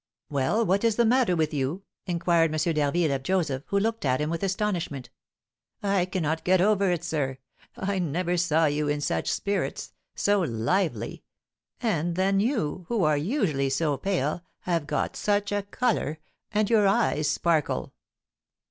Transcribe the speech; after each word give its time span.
"Well, 0.31 0.65
what 0.65 0.83
is 0.83 0.95
the 0.95 1.05
matter 1.05 1.35
with 1.35 1.53
you?" 1.53 1.83
inquired 2.07 2.51
M. 2.51 2.73
d'Harville 2.73 3.11
of 3.11 3.21
Joseph, 3.21 3.61
who 3.67 3.77
looked 3.77 4.03
at 4.03 4.19
him 4.19 4.31
with 4.31 4.41
astonishment. 4.41 5.11
"I 5.83 6.05
cannot 6.05 6.43
get 6.43 6.59
over 6.59 6.89
it, 6.89 7.03
sir; 7.03 7.37
I 7.77 7.99
never 7.99 8.35
saw 8.35 8.65
you 8.65 8.87
in 8.87 8.99
such 8.99 9.29
spirits, 9.31 9.93
so 10.15 10.39
lively; 10.41 11.21
and 11.83 12.15
then 12.15 12.39
you, 12.39 12.85
who 12.87 13.03
are 13.03 13.15
usually 13.15 13.69
so 13.69 13.95
pale, 13.95 14.41
have 14.61 14.87
got 14.87 15.15
such 15.15 15.51
a 15.51 15.61
colour, 15.61 16.17
and 16.51 16.67
your 16.67 16.87
eyes 16.87 17.29
sparkle." 17.29 17.93